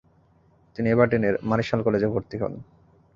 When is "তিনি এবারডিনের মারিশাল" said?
0.75-1.79